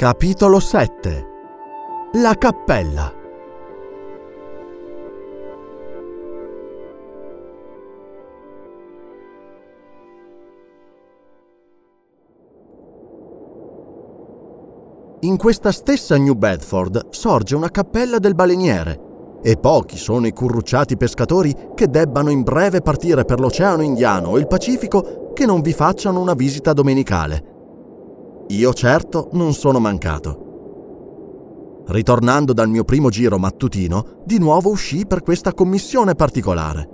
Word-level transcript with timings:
Capitolo 0.00 0.60
7 0.60 1.26
La 2.14 2.34
cappella 2.38 3.12
In 15.20 15.36
questa 15.36 15.70
stessa 15.70 16.16
New 16.16 16.32
Bedford 16.32 17.08
sorge 17.10 17.54
una 17.54 17.68
cappella 17.68 18.18
del 18.18 18.34
baleniere 18.34 19.38
e 19.42 19.58
pochi 19.58 19.98
sono 19.98 20.26
i 20.26 20.32
currucciati 20.32 20.96
pescatori 20.96 21.54
che 21.74 21.90
debbano 21.90 22.30
in 22.30 22.40
breve 22.40 22.80
partire 22.80 23.26
per 23.26 23.38
l'Oceano 23.38 23.82
Indiano 23.82 24.30
o 24.30 24.38
il 24.38 24.46
Pacifico 24.46 25.32
che 25.34 25.44
non 25.44 25.60
vi 25.60 25.74
facciano 25.74 26.20
una 26.20 26.32
visita 26.32 26.72
domenicale. 26.72 27.59
Io 28.50 28.72
certo 28.72 29.28
non 29.34 29.54
sono 29.54 29.78
mancato. 29.78 31.84
Ritornando 31.86 32.52
dal 32.52 32.68
mio 32.68 32.82
primo 32.82 33.08
giro 33.08 33.38
mattutino, 33.38 34.22
di 34.24 34.40
nuovo 34.40 34.70
uscì 34.70 35.06
per 35.06 35.22
questa 35.22 35.54
commissione 35.54 36.16
particolare. 36.16 36.88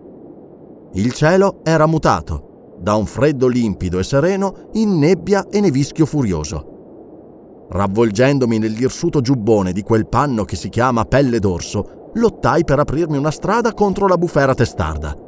Il 0.93 1.15
cielo 1.15 1.61
era 1.63 1.87
mutato, 1.87 2.75
da 2.79 2.95
un 2.95 3.07
freddo 3.07 3.47
limpido 3.47 3.99
e 3.99 4.03
sereno 4.03 4.69
in 4.73 4.99
nebbia 4.99 5.47
e 5.49 5.61
nevischio 5.61 6.05
furioso. 6.05 7.67
Ravvolgendomi 7.71 8.59
nell'irsuto 8.59 9.23
giubbone 9.23 9.73
di 9.73 9.81
quel 9.81 10.09
panno 10.09 10.45
che 10.45 10.57
si 10.57 10.69
chiama 10.69 11.07
pelle 11.07 11.39
d'orso, 11.39 12.11
lottai 12.13 12.65
per 12.65 12.81
aprirmi 12.81 13.17
una 13.17 13.31
strada 13.31 13.73
contro 13.73 14.07
la 14.07 14.19
bufera 14.19 14.55
testarda. 14.55 15.26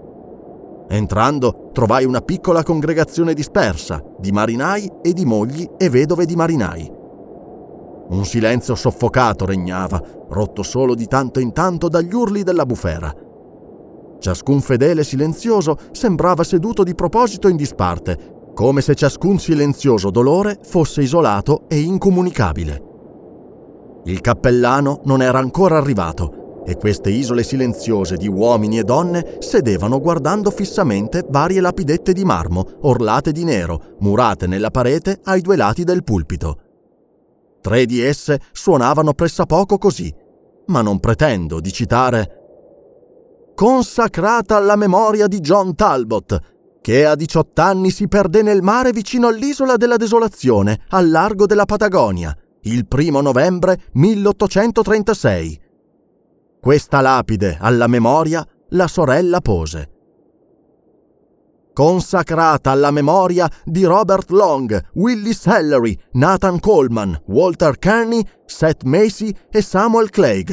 Entrando, 0.91 1.69
trovai 1.73 2.07
una 2.07 2.23
piccola 2.23 2.63
congregazione 2.63 3.35
dispersa 3.35 4.03
di 4.19 4.33
marinai 4.33 4.91
e 5.03 5.13
di 5.13 5.27
mogli 5.27 5.69
e 5.77 5.91
vedove 5.91 6.25
di 6.25 6.35
marinai. 6.35 6.91
Un 8.09 8.25
silenzio 8.25 8.75
soffocato 8.75 9.45
regnava, 9.45 10.03
rotto 10.31 10.63
solo 10.63 10.95
di 10.95 11.07
tanto 11.07 11.41
in 11.41 11.53
tanto 11.53 11.89
dagli 11.89 12.15
urli 12.15 12.43
della 12.43 12.65
bufera. 12.65 13.15
Ciascun 14.19 14.63
fedele 14.63 15.05
silenzioso 15.05 15.77
sembrava 15.93 16.43
seduto 16.43 16.83
di 16.83 16.95
proposito 16.95 17.49
in 17.49 17.57
disparte, 17.57 18.37
come 18.55 18.81
se 18.81 18.95
ciascun 18.95 19.39
silenzioso 19.39 20.11
dolore 20.11 20.59
fosse 20.63 21.03
isolato 21.03 21.65
e 21.69 21.81
incomunicabile. 21.81 22.83
Il 24.05 24.23
cappellano 24.23 25.03
non 25.05 25.21
era 25.21 25.39
ancora 25.39 25.77
arrivato 25.77 26.38
e 26.65 26.77
queste 26.77 27.11
isole 27.11 27.43
silenziose 27.43 28.17
di 28.17 28.29
uomini 28.29 28.79
e 28.79 28.85
donne 28.85 29.37
sedevano 29.39 30.01
guardando 30.01 30.51
fissamente 30.51 31.25
varie 31.29 31.61
lapidette 31.61 32.13
di 32.13 32.25
marmo 32.25 32.67
orlate 32.83 33.33
di 33.33 33.45
nero, 33.45 33.97
murate 34.01 34.47
nella 34.47 34.71
parete 34.71 35.21
ai 35.25 35.41
due 35.41 35.57
lati 35.57 35.85
del 35.85 36.05
pulpito. 36.05 36.61
Tre 37.61 37.87
di 37.87 38.01
esse 38.01 38.41
suonavano 38.53 39.15
pressappoco 39.15 39.79
così, 39.79 40.15
ma 40.67 40.83
non 40.83 41.01
pretendo 41.01 41.61
di 41.61 41.73
citare 41.73 42.33
Consacrata 43.55 44.55
alla 44.55 44.77
memoria 44.77 45.27
di 45.27 45.41
John 45.41 45.75
Talbot, 45.75 46.41
che 46.81 47.05
a 47.05 47.17
18 47.17 47.61
anni 47.61 47.91
si 47.91 48.07
perdé 48.07 48.43
nel 48.43 48.63
mare 48.63 48.93
vicino 48.93 49.27
all'isola 49.27 49.77
della 49.77 49.97
Desolazione, 49.97 50.83
al 50.91 51.11
largo 51.11 51.45
della 51.45 51.65
Patagonia, 51.65 52.37
il 52.63 52.87
primo 52.87 53.21
novembre 53.21 53.81
1836. 53.95 55.61
Questa 56.61 57.01
lapide 57.01 57.57
alla 57.61 57.87
memoria 57.87 58.45
la 58.71 58.89
sorella 58.89 59.41
pose. 59.41 59.91
Consacrata 61.73 62.73
alla 62.73 62.91
memoria 62.91 63.49
di 63.65 63.85
Robert 63.85 64.31
Long, 64.31 64.89
Willis 64.95 65.47
Ellery, 65.47 65.97
Nathan 66.15 66.59
Coleman, 66.59 67.17
Walter 67.27 67.79
Kearney, 67.79 68.27
Seth 68.45 68.83
Macy 68.83 69.33
e 69.49 69.63
Samuel 69.63 70.11
Clegg, 70.11 70.53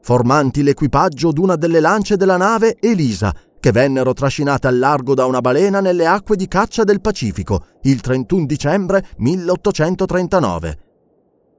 formanti 0.00 0.62
l'equipaggio 0.62 1.30
d'una 1.32 1.56
delle 1.56 1.80
lance 1.80 2.16
della 2.16 2.38
nave 2.38 2.78
Elisa, 2.80 3.34
che 3.60 3.70
vennero 3.70 4.14
trascinate 4.14 4.66
al 4.66 4.78
largo 4.78 5.12
da 5.12 5.26
una 5.26 5.42
balena 5.42 5.80
nelle 5.80 6.06
acque 6.06 6.36
di 6.36 6.48
caccia 6.48 6.84
del 6.84 7.02
Pacifico 7.02 7.66
il 7.82 8.00
31 8.00 8.46
dicembre 8.46 9.04
1839. 9.18 10.78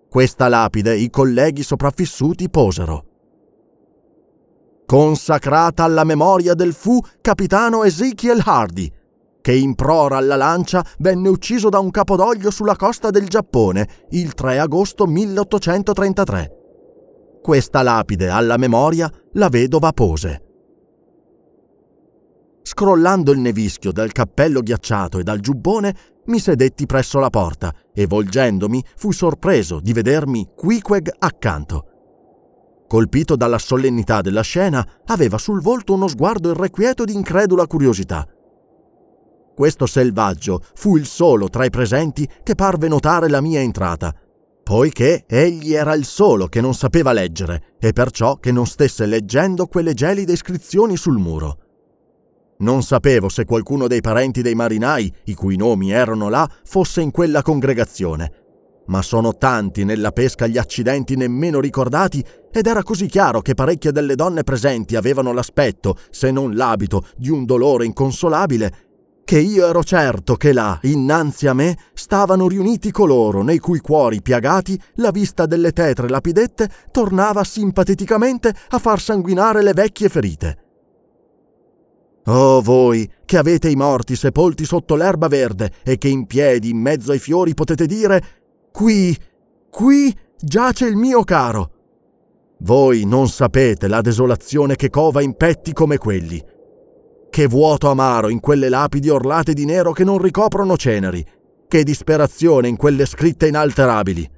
Questa 0.09 0.47
lapide 0.47 0.95
i 0.95 1.11
colleghi 1.11 1.61
sopravvissuti 1.61 2.49
posero. 2.49 3.08
Consacrata 4.89 5.83
alla 5.83 6.03
memoria 6.03 6.55
del 6.55 6.73
fu 6.73 6.99
capitano 7.21 7.83
Ezekiel 7.83 8.41
Hardy, 8.43 8.91
che 9.39 9.53
in 9.53 9.75
prora 9.75 10.17
alla 10.17 10.35
lancia 10.35 10.83
venne 10.97 11.29
ucciso 11.29 11.69
da 11.69 11.77
un 11.77 11.91
capodoglio 11.91 12.49
sulla 12.49 12.75
costa 12.75 13.11
del 13.11 13.27
Giappone 13.27 14.07
il 14.09 14.33
3 14.33 14.57
agosto 14.57 15.05
1833. 15.05 16.55
Questa 17.39 17.83
lapide 17.83 18.29
alla 18.29 18.57
memoria 18.57 19.07
la 19.33 19.47
vedova 19.49 19.91
pose. 19.91 20.41
Scrollando 22.63 23.31
il 23.31 23.37
nevischio 23.41 23.91
dal 23.91 24.11
cappello 24.11 24.61
ghiacciato 24.61 25.19
e 25.19 25.23
dal 25.23 25.39
giubbone, 25.39 25.95
mi 26.25 26.39
sedetti 26.39 26.87
presso 26.87 27.19
la 27.19 27.29
porta 27.29 27.71
e 27.93 28.07
volgendomi 28.07 28.83
fui 28.95 29.13
sorpreso 29.13 29.79
di 29.79 29.93
vedermi 29.93 30.49
Quiqueg 30.55 31.11
accanto. 31.19 31.88
Colpito 32.89 33.35
dalla 33.35 33.59
solennità 33.59 34.21
della 34.21 34.41
scena, 34.41 34.83
aveva 35.05 35.37
sul 35.37 35.61
volto 35.61 35.93
uno 35.93 36.07
sguardo 36.07 36.49
irrequieto 36.49 37.03
di 37.03 37.13
incredula 37.13 37.67
curiosità. 37.67 38.27
Questo 39.53 39.85
selvaggio 39.85 40.63
fu 40.73 40.97
il 40.97 41.05
solo 41.05 41.49
tra 41.49 41.65
i 41.65 41.69
presenti 41.69 42.27
che 42.41 42.55
parve 42.55 42.87
notare 42.87 43.29
la 43.29 43.41
mia 43.41 43.59
entrata, 43.59 44.11
poiché 44.63 45.25
egli 45.27 45.75
era 45.75 45.93
il 45.93 46.03
solo 46.03 46.47
che 46.47 46.61
non 46.61 46.73
sapeva 46.73 47.13
leggere 47.13 47.75
e 47.77 47.93
perciò 47.93 48.37
che 48.37 48.51
non 48.51 48.65
stesse 48.65 49.05
leggendo 49.05 49.67
quelle 49.67 49.93
gelide 49.93 50.33
iscrizioni 50.33 50.97
sul 50.97 51.19
muro. 51.19 51.57
Non 52.61 52.81
sapevo 52.81 53.29
se 53.29 53.45
qualcuno 53.45 53.85
dei 53.85 54.01
parenti 54.01 54.41
dei 54.41 54.55
marinai, 54.55 55.13
i 55.25 55.35
cui 55.35 55.57
nomi 55.57 55.91
erano 55.91 56.27
là, 56.27 56.49
fosse 56.63 57.01
in 57.01 57.11
quella 57.11 57.43
congregazione. 57.43 58.38
Ma 58.89 59.03
sono 59.03 59.37
tanti 59.37 59.83
nella 59.83 60.11
pesca 60.11 60.47
gli 60.47 60.57
accidenti 60.57 61.15
nemmeno 61.15 61.59
ricordati 61.59 62.25
ed 62.51 62.65
era 62.65 62.81
così 62.81 63.05
chiaro 63.05 63.41
che 63.41 63.53
parecchie 63.53 63.91
delle 63.91 64.15
donne 64.15 64.43
presenti 64.43 64.95
avevano 64.95 65.31
l'aspetto, 65.31 65.95
se 66.09 66.31
non 66.31 66.55
l'abito, 66.55 67.05
di 67.15 67.29
un 67.29 67.45
dolore 67.45 67.85
inconsolabile, 67.85 68.87
che 69.23 69.37
io 69.37 69.67
ero 69.67 69.83
certo 69.83 70.37
che 70.37 70.53
là, 70.53 70.79
innanzi 70.81 71.45
a 71.45 71.53
me, 71.53 71.77
stavano 71.93 72.47
riuniti 72.47 72.89
coloro 72.89 73.43
nei 73.43 73.59
cui 73.59 73.79
cuori 73.79 74.23
piagati 74.23 74.81
la 74.95 75.11
vista 75.11 75.45
delle 75.45 75.71
tetre 75.71 76.09
lapidette 76.09 76.67
tornava 76.89 77.43
simpateticamente 77.43 78.51
a 78.69 78.79
far 78.79 78.99
sanguinare 78.99 79.61
le 79.61 79.73
vecchie 79.73 80.09
ferite. 80.09 80.63
Oh 82.25 82.61
voi, 82.61 83.09
che 83.25 83.37
avete 83.37 83.69
i 83.69 83.75
morti 83.75 84.15
sepolti 84.15 84.65
sotto 84.65 84.95
l'erba 84.95 85.27
verde 85.27 85.73
e 85.83 85.99
che 85.99 86.07
in 86.07 86.25
piedi 86.25 86.69
in 86.69 86.77
mezzo 86.77 87.11
ai 87.11 87.19
fiori 87.19 87.53
potete 87.53 87.85
dire 87.85 88.38
Qui, 88.71 89.17
qui 89.69 90.15
giace 90.39 90.85
il 90.85 90.95
mio 90.95 91.23
caro. 91.23 91.71
Voi 92.59 93.05
non 93.05 93.27
sapete 93.27 93.87
la 93.87 94.01
desolazione 94.01 94.75
che 94.75 94.89
cova 94.89 95.21
in 95.21 95.35
petti 95.35 95.73
come 95.73 95.97
quelli. 95.97 96.43
Che 97.29 97.47
vuoto 97.47 97.89
amaro 97.89 98.29
in 98.29 98.39
quelle 98.39 98.69
lapidi 98.69 99.09
orlate 99.09 99.53
di 99.53 99.65
nero 99.65 99.91
che 99.91 100.03
non 100.03 100.17
ricoprono 100.17 100.77
ceneri. 100.77 101.25
Che 101.67 101.83
disperazione 101.83 102.67
in 102.67 102.75
quelle 102.75 103.05
scritte 103.05 103.47
inalterabili 103.47 104.37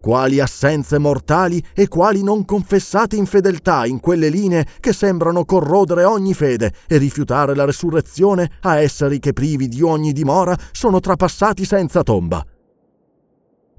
quali 0.00 0.40
assenze 0.40 0.98
mortali 0.98 1.62
e 1.74 1.86
quali 1.86 2.22
non 2.22 2.44
confessate 2.44 3.16
infedeltà 3.16 3.84
in 3.84 4.00
quelle 4.00 4.30
linee 4.30 4.66
che 4.80 4.92
sembrano 4.92 5.44
corrodere 5.44 6.04
ogni 6.04 6.32
fede 6.32 6.72
e 6.88 6.96
rifiutare 6.96 7.54
la 7.54 7.66
resurrezione 7.66 8.50
a 8.62 8.80
esseri 8.80 9.18
che 9.18 9.34
privi 9.34 9.68
di 9.68 9.82
ogni 9.82 10.12
dimora 10.12 10.56
sono 10.72 11.00
trapassati 11.00 11.64
senza 11.66 12.02
tomba. 12.02 12.42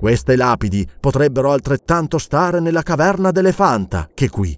Queste 0.01 0.35
lapidi 0.35 0.89
potrebbero 0.99 1.51
altrettanto 1.51 2.17
stare 2.17 2.59
nella 2.59 2.81
caverna 2.81 3.29
d'Elefanta 3.29 4.09
che 4.15 4.29
qui. 4.29 4.57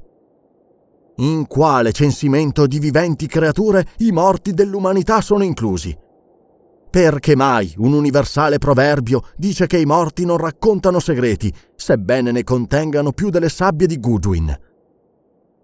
In 1.18 1.48
quale 1.48 1.92
censimento 1.92 2.66
di 2.66 2.80
viventi 2.80 3.28
creature 3.28 3.86
i 3.98 4.14
morti 4.14 4.54
dell'umanità 4.54 5.20
sono 5.20 5.44
inclusi? 5.44 5.94
Perché 6.90 7.36
mai 7.36 7.74
un 7.80 7.92
universale 7.92 8.58
proverbio 8.58 9.22
dice 9.36 9.68
che 9.68 9.78
i 9.78 9.86
morti 9.86 10.24
non 10.24 10.38
raccontano 10.38 11.00
segreti, 11.00 11.54
sebbene 11.76 12.32
ne 12.32 12.46
contengano 12.46 13.12
più 13.12 13.30
delle 13.30 13.50
sabbie 13.50 13.86
di 13.86 14.00
Goodwin? 14.00 14.58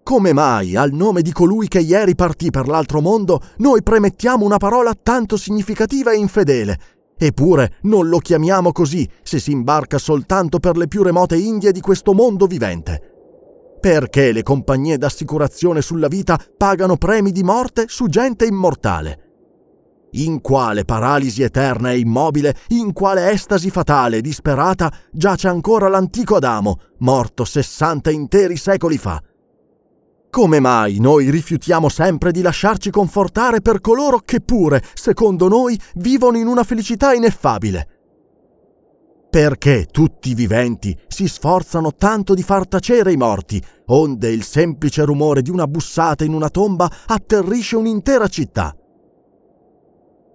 Come 0.02 0.32
mai, 0.34 0.76
al 0.76 0.92
nome 0.92 1.22
di 1.22 1.32
colui 1.32 1.68
che 1.68 1.80
ieri 1.80 2.14
partì 2.14 2.50
per 2.50 2.68
l'altro 2.68 3.00
mondo, 3.00 3.40
noi 3.58 3.82
premettiamo 3.82 4.44
una 4.44 4.58
parola 4.58 4.92
tanto 4.94 5.38
significativa 5.38 6.12
e 6.12 6.18
infedele? 6.18 6.78
Eppure 7.22 7.74
non 7.82 8.08
lo 8.08 8.16
chiamiamo 8.16 8.72
così 8.72 9.06
se 9.22 9.38
si 9.38 9.50
imbarca 9.50 9.98
soltanto 9.98 10.58
per 10.58 10.78
le 10.78 10.88
più 10.88 11.02
remote 11.02 11.36
Indie 11.36 11.70
di 11.70 11.80
questo 11.80 12.14
mondo 12.14 12.46
vivente. 12.46 13.76
Perché 13.78 14.32
le 14.32 14.42
compagnie 14.42 14.96
d'assicurazione 14.96 15.82
sulla 15.82 16.08
vita 16.08 16.40
pagano 16.56 16.96
premi 16.96 17.30
di 17.30 17.42
morte 17.42 17.84
su 17.88 18.06
gente 18.06 18.46
immortale? 18.46 19.18
In 20.12 20.40
quale 20.40 20.86
paralisi 20.86 21.42
eterna 21.42 21.90
e 21.90 21.98
immobile, 21.98 22.56
in 22.68 22.94
quale 22.94 23.30
estasi 23.30 23.68
fatale 23.68 24.16
e 24.16 24.20
disperata 24.22 24.90
giace 25.12 25.46
ancora 25.46 25.88
l'antico 25.88 26.36
Adamo, 26.36 26.78
morto 27.00 27.44
sessanta 27.44 28.10
interi 28.10 28.56
secoli 28.56 28.96
fa? 28.96 29.22
Come 30.30 30.60
mai 30.60 31.00
noi 31.00 31.28
rifiutiamo 31.28 31.88
sempre 31.88 32.30
di 32.30 32.40
lasciarci 32.40 32.90
confortare 32.90 33.60
per 33.60 33.80
coloro 33.80 34.20
che 34.24 34.40
pure, 34.40 34.80
secondo 34.94 35.48
noi, 35.48 35.78
vivono 35.96 36.38
in 36.38 36.46
una 36.46 36.62
felicità 36.62 37.12
ineffabile? 37.12 37.88
Perché 39.28 39.86
tutti 39.90 40.30
i 40.30 40.34
viventi 40.34 40.96
si 41.08 41.26
sforzano 41.26 41.94
tanto 41.94 42.34
di 42.34 42.44
far 42.44 42.68
tacere 42.68 43.12
i 43.12 43.16
morti, 43.16 43.60
onde 43.86 44.30
il 44.30 44.44
semplice 44.44 45.04
rumore 45.04 45.42
di 45.42 45.50
una 45.50 45.66
bussata 45.66 46.22
in 46.22 46.32
una 46.32 46.48
tomba 46.48 46.88
atterrisce 47.06 47.74
un'intera 47.74 48.28
città? 48.28 48.72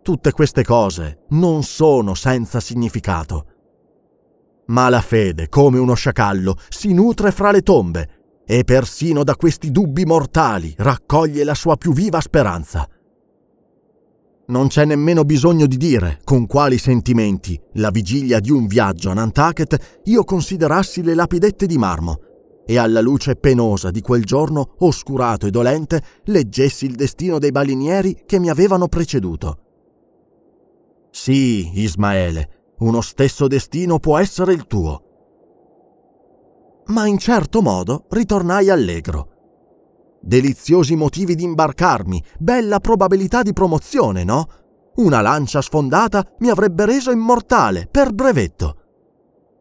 Tutte 0.01 0.31
queste 0.31 0.65
cose 0.65 1.23
non 1.29 1.63
sono 1.63 2.15
senza 2.15 2.59
significato. 2.59 3.45
Ma 4.67 4.89
la 4.89 5.01
fede, 5.01 5.47
come 5.47 5.79
uno 5.79 5.93
sciacallo, 5.93 6.57
si 6.67 6.93
nutre 6.93 7.31
fra 7.31 7.51
le 7.51 7.61
tombe 7.61 8.14
e 8.45 8.63
persino 8.63 9.23
da 9.23 9.35
questi 9.35 9.71
dubbi 9.71 10.05
mortali 10.05 10.73
raccoglie 10.77 11.43
la 11.43 11.55
sua 11.55 11.75
più 11.75 11.93
viva 11.93 12.21
speranza. 12.21 12.87
Non 14.47 14.67
c'è 14.67 14.85
nemmeno 14.85 15.23
bisogno 15.23 15.65
di 15.65 15.77
dire 15.77 16.19
con 16.23 16.45
quali 16.45 16.77
sentimenti, 16.77 17.59
la 17.73 17.89
vigilia 17.89 18.39
di 18.39 18.51
un 18.51 18.67
viaggio 18.67 19.09
a 19.09 19.13
Nantucket, 19.13 20.01
io 20.03 20.23
considerassi 20.23 21.01
le 21.01 21.15
lapidette 21.15 21.65
di 21.65 21.77
marmo 21.79 22.19
e 22.67 22.77
alla 22.77 23.01
luce 23.01 23.35
penosa 23.35 23.89
di 23.89 24.01
quel 24.01 24.23
giorno 24.23 24.75
oscurato 24.79 25.47
e 25.47 25.51
dolente 25.51 26.01
leggessi 26.25 26.85
il 26.85 26.95
destino 26.95 27.39
dei 27.39 27.51
balinieri 27.51 28.23
che 28.25 28.39
mi 28.39 28.49
avevano 28.49 28.87
preceduto. 28.87 29.59
Sì, 31.09 31.79
Ismaele, 31.81 32.73
uno 32.79 33.01
stesso 33.01 33.47
destino 33.47 33.99
può 33.99 34.17
essere 34.17 34.53
il 34.53 34.67
tuo. 34.67 35.04
Ma 36.87 37.07
in 37.07 37.17
certo 37.17 37.61
modo 37.61 38.05
ritornai 38.09 38.69
allegro. 38.69 39.29
Deliziosi 40.21 40.95
motivi 40.95 41.35
di 41.35 41.43
imbarcarmi, 41.43 42.23
bella 42.39 42.79
probabilità 42.79 43.41
di 43.41 43.53
promozione, 43.53 44.23
no? 44.23 44.47
Una 44.95 45.21
lancia 45.21 45.61
sfondata 45.61 46.25
mi 46.39 46.49
avrebbe 46.49 46.85
reso 46.85 47.11
immortale 47.11 47.87
per 47.89 48.13
brevetto. 48.13 48.77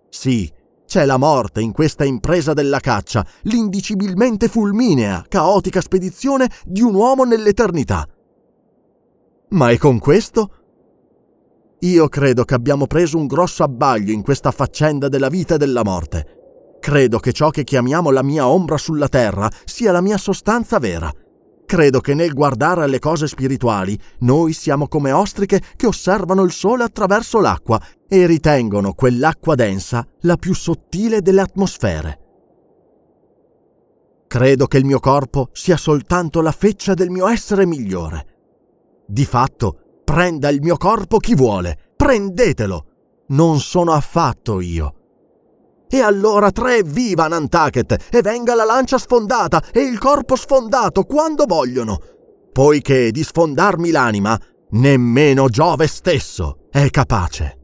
Sì, 0.08 0.50
c'è 0.86 1.04
la 1.04 1.16
morte 1.16 1.60
in 1.60 1.72
questa 1.72 2.04
impresa 2.04 2.52
della 2.52 2.78
caccia, 2.78 3.26
l'indicibilmente 3.42 4.48
fulminea, 4.48 5.24
caotica 5.28 5.80
spedizione 5.80 6.48
di 6.64 6.82
un 6.82 6.94
uomo 6.94 7.24
nell'eternità. 7.24 8.06
Ma 9.48 9.70
è 9.70 9.78
con 9.78 9.98
questo 9.98 10.50
io 11.84 12.08
credo 12.08 12.44
che 12.44 12.54
abbiamo 12.54 12.86
preso 12.86 13.18
un 13.18 13.26
grosso 13.26 13.62
abbaglio 13.62 14.10
in 14.10 14.22
questa 14.22 14.50
faccenda 14.50 15.08
della 15.08 15.28
vita 15.28 15.56
e 15.56 15.58
della 15.58 15.84
morte. 15.84 16.43
Credo 16.84 17.18
che 17.18 17.32
ciò 17.32 17.48
che 17.48 17.64
chiamiamo 17.64 18.10
la 18.10 18.22
mia 18.22 18.46
ombra 18.46 18.76
sulla 18.76 19.08
terra 19.08 19.50
sia 19.64 19.90
la 19.90 20.02
mia 20.02 20.18
sostanza 20.18 20.78
vera. 20.78 21.10
Credo 21.64 22.00
che 22.00 22.12
nel 22.12 22.34
guardare 22.34 22.82
alle 22.82 22.98
cose 22.98 23.26
spirituali 23.26 23.98
noi 24.18 24.52
siamo 24.52 24.86
come 24.86 25.10
ostriche 25.10 25.62
che 25.76 25.86
osservano 25.86 26.42
il 26.42 26.52
sole 26.52 26.84
attraverso 26.84 27.40
l'acqua 27.40 27.80
e 28.06 28.26
ritengono 28.26 28.92
quell'acqua 28.92 29.54
densa 29.54 30.06
la 30.20 30.36
più 30.36 30.54
sottile 30.54 31.22
delle 31.22 31.40
atmosfere. 31.40 32.18
Credo 34.26 34.66
che 34.66 34.76
il 34.76 34.84
mio 34.84 35.00
corpo 35.00 35.48
sia 35.52 35.78
soltanto 35.78 36.42
la 36.42 36.52
feccia 36.52 36.92
del 36.92 37.08
mio 37.08 37.28
essere 37.28 37.64
migliore. 37.64 38.26
Di 39.06 39.24
fatto, 39.24 39.78
Prenda 40.04 40.50
il 40.50 40.60
mio 40.60 40.76
corpo 40.76 41.16
chi 41.16 41.34
vuole, 41.34 41.78
prendetelo. 41.96 42.84
Non 43.28 43.58
sono 43.58 43.92
affatto 43.92 44.60
io. 44.60 45.03
E 45.94 46.00
allora 46.00 46.50
tre 46.50 46.82
viva 46.82 47.28
Nantucket 47.28 48.08
e 48.10 48.20
venga 48.20 48.56
la 48.56 48.64
lancia 48.64 48.98
sfondata 48.98 49.62
e 49.70 49.82
il 49.82 50.00
corpo 50.00 50.34
sfondato 50.34 51.04
quando 51.04 51.44
vogliono, 51.46 52.00
poiché 52.50 53.12
di 53.12 53.22
sfondarmi 53.22 53.92
l'anima 53.92 54.36
nemmeno 54.70 55.48
Giove 55.48 55.86
stesso 55.86 56.66
è 56.68 56.90
capace. 56.90 57.63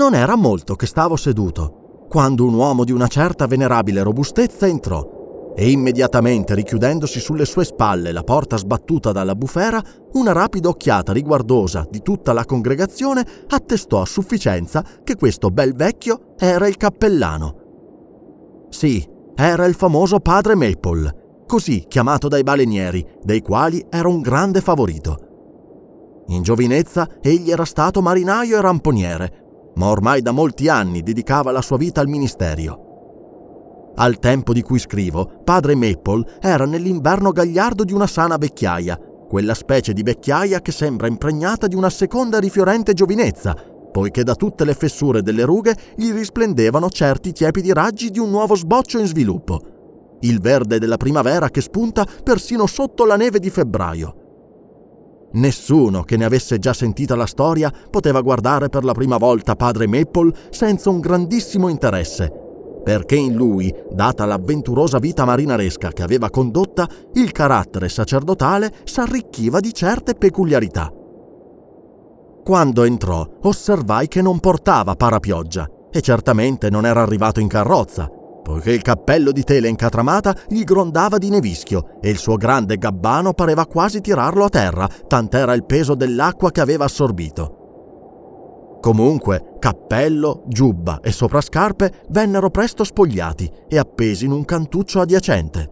Non 0.00 0.14
era 0.14 0.34
molto 0.34 0.76
che 0.76 0.86
stavo 0.86 1.14
seduto, 1.14 2.06
quando 2.08 2.46
un 2.46 2.54
uomo 2.54 2.84
di 2.84 2.90
una 2.90 3.06
certa 3.06 3.46
venerabile 3.46 4.02
robustezza 4.02 4.66
entrò 4.66 5.52
e 5.54 5.70
immediatamente 5.70 6.54
richiudendosi 6.54 7.20
sulle 7.20 7.44
sue 7.44 7.66
spalle 7.66 8.10
la 8.10 8.22
porta 8.22 8.56
sbattuta 8.56 9.12
dalla 9.12 9.34
bufera, 9.34 9.78
una 10.12 10.32
rapida 10.32 10.70
occhiata 10.70 11.12
riguardosa 11.12 11.86
di 11.90 12.00
tutta 12.00 12.32
la 12.32 12.46
congregazione 12.46 13.26
attestò 13.46 14.00
a 14.00 14.06
sufficienza 14.06 14.82
che 15.04 15.16
questo 15.16 15.50
bel 15.50 15.74
vecchio 15.74 16.32
era 16.38 16.66
il 16.66 16.78
cappellano. 16.78 17.56
Sì, 18.70 19.06
era 19.34 19.66
il 19.66 19.74
famoso 19.74 20.20
padre 20.20 20.54
Maple, 20.54 21.42
così 21.46 21.84
chiamato 21.86 22.26
dai 22.26 22.42
balenieri, 22.42 23.06
dei 23.22 23.42
quali 23.42 23.84
era 23.90 24.08
un 24.08 24.22
grande 24.22 24.62
favorito. 24.62 25.26
In 26.28 26.42
giovinezza 26.42 27.08
egli 27.20 27.50
era 27.50 27.64
stato 27.64 28.00
marinaio 28.00 28.56
e 28.56 28.60
ramponiere, 28.60 29.39
ma 29.74 29.88
ormai 29.88 30.22
da 30.22 30.32
molti 30.32 30.68
anni 30.68 31.02
dedicava 31.02 31.50
la 31.50 31.62
sua 31.62 31.76
vita 31.76 32.00
al 32.00 32.08
ministerio. 32.08 32.88
Al 33.96 34.18
tempo 34.18 34.52
di 34.52 34.62
cui 34.62 34.78
scrivo, 34.78 35.40
padre 35.44 35.74
Maple 35.74 36.38
era 36.40 36.64
nell'inverno 36.64 37.32
gagliardo 37.32 37.84
di 37.84 37.92
una 37.92 38.06
sana 38.06 38.36
vecchiaia, 38.36 38.98
quella 39.28 39.54
specie 39.54 39.92
di 39.92 40.02
vecchiaia 40.02 40.60
che 40.60 40.72
sembra 40.72 41.06
impregnata 41.06 41.66
di 41.66 41.74
una 41.74 41.90
seconda 41.90 42.38
rifiorente 42.38 42.94
giovinezza, 42.94 43.54
poiché 43.90 44.22
da 44.22 44.34
tutte 44.34 44.64
le 44.64 44.74
fessure 44.74 45.22
delle 45.22 45.44
rughe 45.44 45.76
gli 45.96 46.12
risplendevano 46.12 46.88
certi 46.88 47.32
tiepidi 47.32 47.72
raggi 47.72 48.10
di 48.10 48.18
un 48.18 48.30
nuovo 48.30 48.54
sboccio 48.54 48.98
in 48.98 49.06
sviluppo. 49.06 49.60
Il 50.20 50.40
verde 50.40 50.78
della 50.78 50.96
primavera 50.96 51.48
che 51.48 51.60
spunta 51.60 52.06
persino 52.22 52.66
sotto 52.66 53.04
la 53.04 53.16
neve 53.16 53.38
di 53.38 53.50
febbraio. 53.50 54.19
Nessuno 55.32 56.02
che 56.02 56.16
ne 56.16 56.24
avesse 56.24 56.58
già 56.58 56.72
sentita 56.72 57.14
la 57.14 57.26
storia 57.26 57.72
poteva 57.88 58.20
guardare 58.20 58.68
per 58.68 58.84
la 58.84 58.92
prima 58.92 59.16
volta 59.16 59.54
padre 59.54 59.86
Maple 59.86 60.32
senza 60.50 60.90
un 60.90 60.98
grandissimo 60.98 61.68
interesse, 61.68 62.32
perché 62.82 63.14
in 63.14 63.34
lui, 63.34 63.72
data 63.90 64.24
l'avventurosa 64.24 64.98
vita 64.98 65.24
marinaresca 65.24 65.90
che 65.90 66.02
aveva 66.02 66.30
condotta, 66.30 66.88
il 67.14 67.30
carattere 67.30 67.88
sacerdotale 67.88 68.72
s'arricchiva 68.84 69.60
di 69.60 69.72
certe 69.72 70.14
peculiarità. 70.14 70.92
Quando 72.42 72.82
entrò, 72.82 73.24
osservai 73.42 74.08
che 74.08 74.22
non 74.22 74.40
portava 74.40 74.96
parapioggia 74.96 75.68
e 75.92 76.00
certamente 76.00 76.70
non 76.70 76.86
era 76.86 77.02
arrivato 77.02 77.38
in 77.38 77.48
carrozza, 77.48 78.10
poiché 78.42 78.72
il 78.72 78.82
cappello 78.82 79.32
di 79.32 79.44
tela 79.44 79.68
incatramata 79.68 80.34
gli 80.48 80.64
grondava 80.64 81.18
di 81.18 81.28
nevischio 81.28 81.98
e 82.00 82.10
il 82.10 82.18
suo 82.18 82.36
grande 82.36 82.76
gabbano 82.76 83.32
pareva 83.32 83.66
quasi 83.66 84.00
tirarlo 84.00 84.44
a 84.44 84.48
terra, 84.48 84.88
tant'era 85.06 85.52
il 85.52 85.64
peso 85.64 85.94
dell'acqua 85.94 86.50
che 86.50 86.60
aveva 86.60 86.84
assorbito. 86.84 88.78
Comunque, 88.80 89.56
cappello, 89.58 90.44
giubba 90.46 91.00
e 91.00 91.12
soprascarpe 91.12 92.04
vennero 92.08 92.50
presto 92.50 92.82
spogliati 92.82 93.50
e 93.68 93.78
appesi 93.78 94.24
in 94.24 94.32
un 94.32 94.44
cantuccio 94.44 95.00
adiacente. 95.00 95.68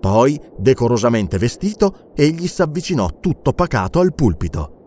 Poi, 0.00 0.40
decorosamente 0.56 1.36
vestito, 1.38 2.12
egli 2.14 2.48
s'avvicinò 2.48 3.08
tutto 3.20 3.52
pacato 3.52 4.00
al 4.00 4.14
pulpito. 4.14 4.78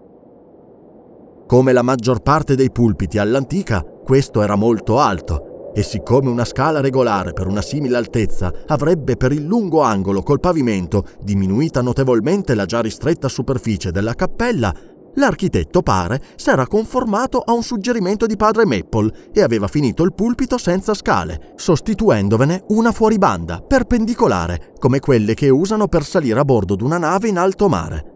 Come 1.45 1.71
la 1.71 1.83
maggior 1.83 2.21
parte 2.21 2.55
dei 2.55 2.71
pulpiti 2.71 3.19
all'antica, 3.19 3.83
questo 3.83 4.41
era 4.41 4.55
molto 4.55 4.99
alto 4.99 5.54
e 5.75 5.83
siccome 5.83 6.29
una 6.29 6.45
scala 6.45 6.79
regolare 6.79 7.33
per 7.33 7.47
una 7.47 7.61
simile 7.61 7.97
altezza 7.97 8.51
avrebbe 8.67 9.17
per 9.17 9.33
il 9.33 9.43
lungo 9.43 9.81
angolo 9.81 10.23
col 10.23 10.39
pavimento 10.39 11.05
diminuita 11.21 11.81
notevolmente 11.81 12.55
la 12.55 12.65
già 12.65 12.79
ristretta 12.79 13.27
superficie 13.27 13.91
della 13.91 14.13
cappella, 14.13 14.73
l'architetto 15.15 15.81
pare 15.81 16.21
s'era 16.37 16.65
conformato 16.65 17.39
a 17.39 17.51
un 17.51 17.61
suggerimento 17.61 18.25
di 18.25 18.37
padre 18.37 18.65
Maple 18.65 19.31
e 19.33 19.41
aveva 19.41 19.67
finito 19.67 20.03
il 20.03 20.13
pulpito 20.13 20.57
senza 20.57 20.93
scale, 20.93 21.51
sostituendovene 21.55 22.63
una 22.69 22.93
fuoribanda, 22.93 23.59
perpendicolare, 23.59 24.73
come 24.79 24.99
quelle 24.99 25.33
che 25.33 25.49
usano 25.49 25.89
per 25.89 26.05
salire 26.05 26.39
a 26.39 26.45
bordo 26.45 26.75
d'una 26.75 26.97
nave 26.97 27.27
in 27.27 27.37
alto 27.37 27.67
mare. 27.67 28.13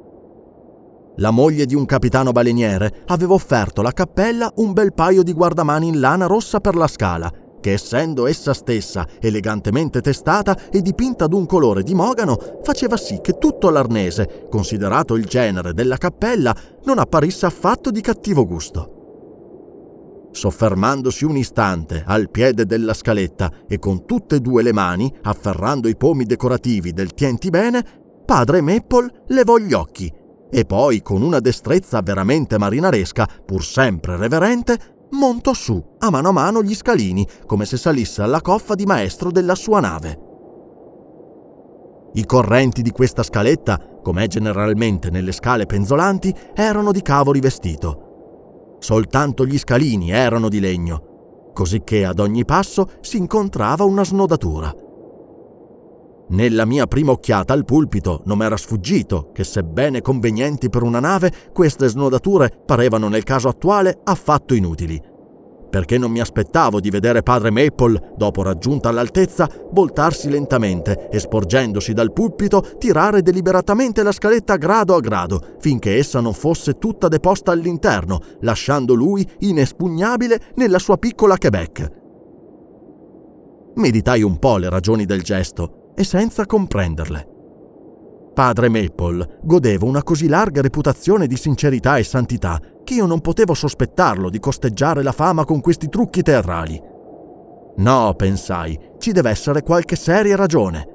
La 1.17 1.31
moglie 1.31 1.65
di 1.65 1.75
un 1.75 1.83
capitano 1.83 2.31
baleniere, 2.31 3.03
aveva 3.07 3.33
offerto 3.33 3.81
alla 3.81 3.91
cappella 3.91 4.49
un 4.55 4.71
bel 4.71 4.93
paio 4.93 5.23
di 5.23 5.33
guardamani 5.33 5.89
in 5.89 5.99
lana 5.99 6.27
rossa 6.27 6.61
per 6.61 6.75
la 6.75 6.87
scala, 6.87 7.29
che 7.59 7.73
essendo 7.73 8.27
essa 8.27 8.53
stessa 8.53 9.07
elegantemente 9.19 10.01
testata 10.01 10.69
e 10.69 10.81
dipinta 10.81 11.27
d'un 11.27 11.45
colore 11.45 11.83
di 11.83 11.93
mogano, 11.93 12.59
faceva 12.63 12.97
sì 12.97 13.19
che 13.21 13.37
tutto 13.37 13.69
l'arnese, 13.69 14.47
considerato 14.49 15.15
il 15.15 15.25
genere 15.25 15.73
della 15.73 15.97
cappella, 15.97 16.55
non 16.83 16.99
apparisse 16.99 17.45
affatto 17.45 17.91
di 17.91 18.01
cattivo 18.01 18.45
gusto. 18.45 18.95
Soffermandosi 20.31 21.25
un 21.25 21.37
istante 21.37 22.03
al 22.05 22.29
piede 22.29 22.65
della 22.65 22.93
scaletta 22.93 23.51
e 23.67 23.79
con 23.79 24.05
tutte 24.05 24.35
e 24.35 24.39
due 24.39 24.61
le 24.61 24.73
mani, 24.73 25.11
afferrando 25.23 25.87
i 25.87 25.97
pomi 25.97 26.25
decorativi 26.25 26.93
del 26.93 27.13
tienti 27.13 27.49
bene, 27.49 27.83
padre 28.25 28.61
Maple 28.61 29.23
levò 29.27 29.57
gli 29.57 29.73
occhi 29.73 30.13
e 30.51 30.65
poi, 30.65 31.01
con 31.01 31.21
una 31.21 31.39
destrezza 31.39 32.01
veramente 32.01 32.57
marinaresca, 32.57 33.27
pur 33.45 33.63
sempre 33.63 34.17
reverente, 34.17 34.97
montò 35.11 35.53
su 35.53 35.83
a 35.99 36.09
mano 36.09 36.29
a 36.29 36.31
mano 36.31 36.61
gli 36.63 36.75
scalini, 36.75 37.27
come 37.45 37.65
se 37.65 37.77
salisse 37.77 38.21
alla 38.21 38.41
coffa 38.41 38.75
di 38.75 38.85
maestro 38.85 39.31
della 39.31 39.55
sua 39.55 39.79
nave. 39.79 40.19
I 42.13 42.25
correnti 42.25 42.81
di 42.81 42.91
questa 42.91 43.23
scaletta, 43.23 43.79
come 44.01 44.27
generalmente 44.27 45.09
nelle 45.09 45.31
scale 45.31 45.65
penzolanti, 45.65 46.33
erano 46.55 46.91
di 46.91 47.01
cavo 47.01 47.31
rivestito. 47.31 48.77
Soltanto 48.79 49.45
gli 49.45 49.57
scalini 49.57 50.11
erano 50.11 50.49
di 50.49 50.59
legno, 50.59 51.51
cosicché 51.53 52.05
ad 52.05 52.19
ogni 52.19 52.45
passo 52.45 52.89
si 53.01 53.17
incontrava 53.17 53.83
una 53.83 54.03
snodatura. 54.03 54.73
Nella 56.31 56.65
mia 56.65 56.85
prima 56.85 57.11
occhiata 57.11 57.53
al 57.53 57.65
pulpito 57.65 58.21
non 58.25 58.37
m'era 58.37 58.55
sfuggito 58.55 59.31
che, 59.33 59.43
sebbene 59.43 60.01
convenienti 60.01 60.69
per 60.69 60.83
una 60.83 60.99
nave, 60.99 61.31
queste 61.51 61.87
snodature 61.87 62.51
parevano 62.65 63.07
nel 63.07 63.23
caso 63.23 63.47
attuale 63.47 63.99
affatto 64.03 64.53
inutili. 64.53 65.01
Perché 65.71 65.97
non 65.97 66.11
mi 66.11 66.19
aspettavo 66.19 66.79
di 66.79 66.91
vedere 66.91 67.23
padre 67.23 67.49
Maple, 67.49 68.13
dopo 68.15 68.43
raggiunta 68.43 68.91
l'altezza, 68.91 69.49
voltarsi 69.71 70.29
lentamente 70.29 71.09
e 71.09 71.17
sporgendosi 71.19 71.93
dal 71.93 72.13
pulpito 72.13 72.63
tirare 72.77 73.23
deliberatamente 73.23 74.03
la 74.03 74.11
scaletta 74.11 74.55
grado 74.57 74.95
a 74.95 74.99
grado, 74.99 75.55
finché 75.59 75.97
essa 75.97 76.19
non 76.19 76.33
fosse 76.33 76.77
tutta 76.77 77.07
deposta 77.07 77.51
all'interno, 77.51 78.19
lasciando 78.41 78.93
lui 78.93 79.27
inespugnabile 79.39 80.39
nella 80.55 80.79
sua 80.79 80.97
piccola 80.97 81.37
Quebec. 81.37 81.91
Meditai 83.75 84.21
un 84.21 84.37
po' 84.37 84.57
le 84.57 84.69
ragioni 84.69 85.05
del 85.05 85.23
gesto 85.23 85.78
e 85.99 86.05
senza 86.05 86.45
comprenderle. 86.45 87.27
Padre 88.33 88.69
Maple 88.69 89.39
godeva 89.43 89.83
una 89.83 90.01
così 90.01 90.29
larga 90.29 90.61
reputazione 90.61 91.27
di 91.27 91.35
sincerità 91.35 91.97
e 91.97 92.05
santità 92.05 92.57
che 92.85 92.93
io 92.93 93.05
non 93.05 93.19
potevo 93.19 93.53
sospettarlo 93.53 94.29
di 94.29 94.39
costeggiare 94.39 95.03
la 95.03 95.11
fama 95.11 95.43
con 95.43 95.59
questi 95.59 95.89
trucchi 95.89 96.21
teatrali. 96.21 96.81
No, 97.75 98.13
pensai, 98.15 98.79
ci 98.97 99.11
deve 99.11 99.29
essere 99.29 99.61
qualche 99.61 99.97
seria 99.97 100.37
ragione. 100.37 100.87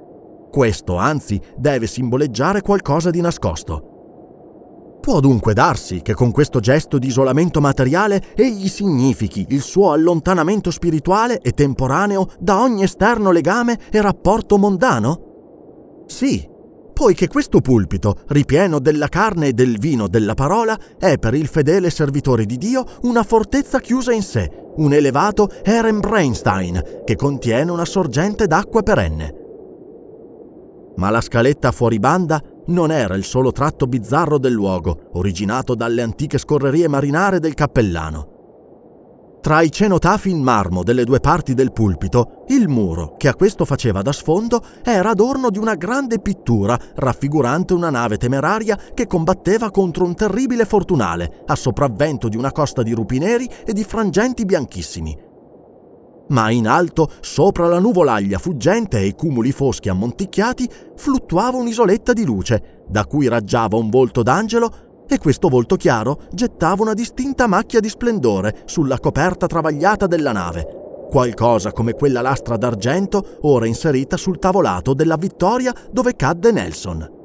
Questo, 0.51 0.97
anzi, 0.97 1.39
deve 1.55 1.87
simboleggiare 1.87 2.63
qualcosa 2.63 3.11
di 3.11 3.21
nascosto. 3.21 3.94
Può 5.05 5.21
dunque 5.21 5.53
darsi 5.53 6.01
che 6.01 6.15
con 6.15 6.31
questo 6.31 6.61
gesto 6.61 6.97
di 6.97 7.09
isolamento 7.09 7.61
materiale 7.61 8.23
egli 8.35 8.69
significhi 8.69 9.45
il 9.51 9.61
suo 9.61 9.93
allontanamento 9.93 10.71
spirituale 10.71 11.43
e 11.43 11.51
temporaneo 11.51 12.31
da 12.39 12.59
ogni 12.63 12.85
esterno 12.85 13.31
legame 13.31 13.79
e 13.91 14.01
rapporto 14.01 14.57
mondano? 14.57 16.05
Sì, 16.07 16.49
poiché 16.95 17.29
questo 17.29 17.61
pulpito, 17.61 18.21
ripieno 18.29 18.79
della 18.79 19.09
carne 19.09 19.49
e 19.49 19.53
del 19.53 19.77
vino 19.79 20.09
della 20.09 20.33
parola, 20.33 20.75
è 20.99 21.19
per 21.19 21.35
il 21.35 21.49
fedele 21.49 21.91
servitore 21.91 22.47
di 22.47 22.57
Dio 22.57 22.83
una 23.03 23.25
fortezza 23.25 23.81
chiusa 23.81 24.15
in 24.15 24.23
sé, 24.23 24.51
un 24.77 24.95
elevato 24.95 25.51
Ehrenbreinstein 25.63 27.03
che 27.05 27.15
contiene 27.15 27.71
una 27.71 27.85
sorgente 27.85 28.47
d'acqua 28.47 28.83
perenne. 28.83 29.35
Ma 30.97 31.11
la 31.11 31.21
scaletta 31.21 31.73
fuori 31.73 31.99
banda 31.99 32.41
non 32.67 32.91
era 32.91 33.15
il 33.15 33.25
solo 33.25 33.53
tratto 33.53 33.87
bizzarro 33.87 34.39
del 34.39 34.53
luogo, 34.53 35.11
originato 35.13 35.75
dalle 35.75 36.03
antiche 36.03 36.39
scorrerie 36.39 36.89
marinare 36.89 37.41
del 37.41 37.55
cappellano. 37.55 38.33
Tra 39.45 39.61
i 39.61 39.71
cenotafi 39.71 40.31
in 40.31 40.41
marmo 40.41 40.83
delle 40.83 41.05
due 41.05 41.21
parti 41.21 41.53
del 41.53 41.71
pulpito, 41.71 42.45
il 42.49 42.67
muro, 42.67 43.15
che 43.19 43.29
a 43.29 43.35
questo 43.35 43.67
faceva 43.67 44.01
da 44.01 44.11
sfondo, 44.11 44.65
era 44.83 45.11
adorno 45.11 45.51
di 45.51 45.59
una 45.59 45.75
grande 45.75 46.19
pittura 46.19 46.81
raffigurante 46.95 47.75
una 47.75 47.91
nave 47.91 48.17
temeraria 48.17 48.79
che 48.95 49.07
combatteva 49.07 49.71
contro 49.71 50.07
un 50.07 50.15
terribile 50.15 50.65
fortunale, 50.65 51.43
a 51.45 51.57
sopravvento 51.57 52.29
di 52.29 52.39
una 52.39 52.53
costa 52.53 52.83
di 52.83 52.93
rupi 52.93 53.19
neri 53.19 53.47
e 53.67 53.75
di 53.75 53.85
frangenti 53.85 54.47
bianchissimi, 54.47 55.15
ma 56.29 56.51
in 56.51 56.67
alto, 56.67 57.11
sopra 57.21 57.67
la 57.67 57.79
nuvolaglia 57.79 58.39
fuggente 58.39 58.99
e 58.99 59.07
i 59.07 59.15
cumuli 59.15 59.53
foschi 59.53 59.89
ammonticchiati, 59.89 60.69
fluttuava 60.97 61.59
un'isoletta 61.59 62.13
di 62.13 62.25
luce, 62.25 62.85
da 62.89 63.05
cui 63.07 63.29
raggiava 63.29 63.77
un 63.77 63.91
volto 63.91 64.23
d'angelo 64.23 65.05
e 65.07 65.19
questo 65.19 65.49
volto 65.49 65.77
chiaro 65.77 66.23
gettava 66.33 66.83
una 66.83 66.95
distinta 66.95 67.47
macchia 67.47 67.81
di 67.81 67.89
splendore 67.89 68.63
sulla 68.65 68.99
coperta 68.99 69.47
travagliata 69.47 70.07
della 70.07 70.33
nave, 70.33 71.07
qualcosa 71.11 71.73
come 71.73 71.93
quella 71.93 72.23
lastra 72.23 72.57
d'argento 72.57 73.39
ora 73.43 73.67
inserita 73.67 74.17
sul 74.17 74.39
tavolato 74.39 74.95
della 74.95 75.17
Vittoria 75.17 75.75
dove 75.91 76.17
cadde 76.17 76.53
Nelson. 76.53 77.23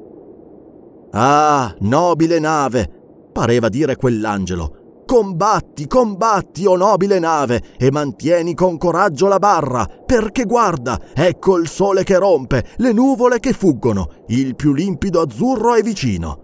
Ah, 1.11 1.73
nobile 1.79 2.39
nave! 2.39 2.97
pareva 3.31 3.69
dire 3.69 3.95
quell'angelo, 3.95 4.78
Combatti, 5.09 5.87
combatti, 5.87 6.67
o 6.67 6.73
oh 6.73 6.75
nobile 6.75 7.17
nave, 7.17 7.63
e 7.79 7.89
mantieni 7.89 8.53
con 8.53 8.77
coraggio 8.77 9.27
la 9.27 9.39
barra, 9.39 9.87
perché 10.05 10.43
guarda, 10.43 10.99
ecco 11.15 11.57
il 11.57 11.67
sole 11.67 12.03
che 12.03 12.19
rompe, 12.19 12.63
le 12.75 12.91
nuvole 12.91 13.39
che 13.39 13.53
fuggono, 13.53 14.07
il 14.27 14.55
più 14.55 14.71
limpido 14.71 15.19
azzurro 15.19 15.73
è 15.73 15.81
vicino. 15.81 16.37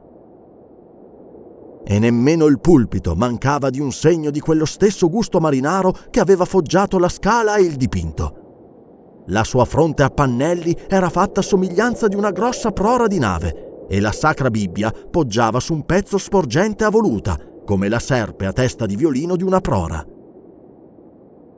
E 1.86 2.00
nemmeno 2.00 2.48
il 2.48 2.60
pulpito 2.60 3.14
mancava 3.14 3.70
di 3.70 3.80
un 3.80 3.92
segno 3.92 4.32
di 4.32 4.40
quello 4.40 4.66
stesso 4.66 5.10
gusto 5.10 5.40
marinaro 5.40 5.94
che 6.10 6.20
aveva 6.20 6.46
foggiato 6.46 6.98
la 6.98 7.10
scala 7.10 7.58
e 7.58 7.62
il 7.62 7.76
dipinto. 7.76 9.26
La 9.28 9.44
sua 9.44 9.66
fronte 9.66 10.02
a 10.02 10.10
pannelli 10.10 10.76
era 10.88 11.12
fatta 11.12 11.42
a 11.42 11.44
somiglianza 11.44 12.08
di 12.08 12.16
una 12.16 12.32
grossa 12.32 12.72
prora 12.72 13.06
di 13.06 13.20
nave 13.20 13.86
e 13.88 14.00
la 14.00 14.12
Sacra 14.12 14.50
Bibbia 14.50 14.92
poggiava 15.12 15.60
su 15.60 15.72
un 15.74 15.86
pezzo 15.86 16.18
sporgente 16.18 16.84
a 16.84 16.90
voluta, 16.90 17.38
come 17.66 17.90
la 17.90 18.00
serpe 18.00 18.46
a 18.46 18.54
testa 18.54 18.86
di 18.86 18.96
violino 18.96 19.36
di 19.36 19.44
una 19.44 19.60
prora. 19.60 20.06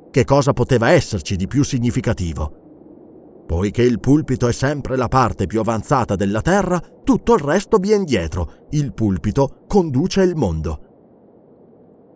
Che 0.09 0.23
cosa 0.25 0.53
poteva 0.53 0.89
esserci 0.89 1.35
di 1.35 1.45
più 1.45 1.63
significativo? 1.63 3.43
Poiché 3.45 3.83
il 3.83 3.99
pulpito 3.99 4.47
è 4.47 4.51
sempre 4.51 4.95
la 4.95 5.07
parte 5.07 5.45
più 5.45 5.59
avanzata 5.59 6.15
della 6.15 6.41
terra, 6.41 6.81
tutto 7.03 7.33
il 7.33 7.39
resto 7.39 7.77
viene 7.77 8.03
dietro. 8.03 8.65
Il 8.71 8.93
pulpito 8.93 9.63
conduce 9.67 10.21
il 10.21 10.35
mondo. 10.35 10.81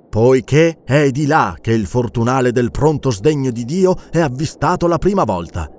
Poiché 0.09 0.81
è 0.83 1.09
di 1.11 1.25
là 1.25 1.55
che 1.61 1.71
il 1.71 1.85
fortunale 1.85 2.51
del 2.51 2.71
pronto 2.71 3.11
sdegno 3.11 3.51
di 3.51 3.63
Dio 3.63 3.95
è 4.09 4.19
avvistato 4.19 4.87
la 4.87 4.97
prima 4.97 5.23
volta. 5.23 5.69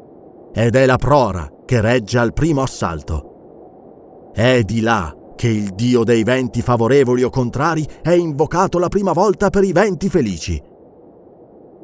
Ed 0.54 0.74
è 0.74 0.86
la 0.86 0.96
prora 0.96 1.50
che 1.66 1.80
regge 1.80 2.18
al 2.18 2.32
primo 2.32 2.62
assalto. 2.62 4.30
È 4.32 4.62
di 4.62 4.80
là 4.80 5.14
che 5.42 5.48
il 5.48 5.70
Dio 5.74 6.04
dei 6.04 6.22
venti 6.22 6.62
favorevoli 6.62 7.24
o 7.24 7.28
contrari 7.28 7.84
è 8.00 8.12
invocato 8.12 8.78
la 8.78 8.86
prima 8.86 9.10
volta 9.10 9.50
per 9.50 9.64
i 9.64 9.72
venti 9.72 10.08
felici. 10.08 10.62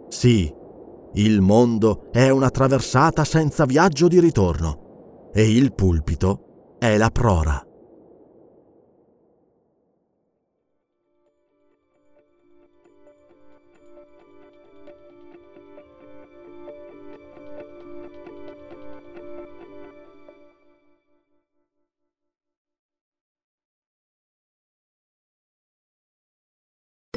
Sì, 0.07 0.55
il 1.15 1.41
mondo 1.41 2.09
è 2.13 2.29
una 2.29 2.51
traversata 2.51 3.25
senza 3.25 3.65
viaggio 3.65 4.07
di 4.07 4.21
ritorno 4.21 5.31
e 5.33 5.51
il 5.51 5.75
pulpito 5.75 6.77
è 6.79 6.97
la 6.97 7.11
prora. 7.11 7.68